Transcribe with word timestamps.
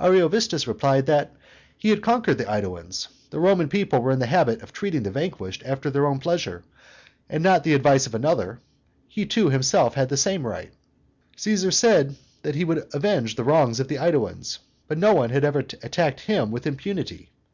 Ariovistus 0.00 0.66
replied 0.66 1.04
that 1.04 1.36
"he 1.76 1.90
had 1.90 2.00
conquered 2.00 2.38
the 2.38 2.46
AEduans. 2.46 3.08
The 3.28 3.38
Roman 3.38 3.68
people 3.68 4.00
were 4.00 4.12
in 4.12 4.18
the 4.18 4.24
habit 4.24 4.62
of 4.62 4.72
treating 4.72 5.02
the 5.02 5.10
vanquished 5.10 5.62
after 5.62 5.90
their 5.90 6.06
own 6.06 6.20
pleasure, 6.20 6.64
and 7.28 7.42
not 7.42 7.64
the 7.64 7.74
advice 7.74 8.06
of 8.06 8.14
another; 8.14 8.60
he 9.08 9.26
too, 9.26 9.50
himself, 9.50 9.92
had 9.92 10.08
the 10.08 10.16
same 10.16 10.46
right. 10.46 10.72
Caesar 11.36 11.70
said 11.70 12.16
he 12.50 12.64
would 12.64 12.88
avenge 12.94 13.36
the 13.36 13.44
wrongs 13.44 13.78
of 13.78 13.88
the 13.88 13.98
AEduans; 13.98 14.58
but 14.86 14.96
no 14.96 15.12
one 15.12 15.28
had 15.28 15.44
ever 15.44 15.58
attacked 15.58 16.20
him 16.20 16.50
with 16.50 16.66
impunity. 16.66 17.28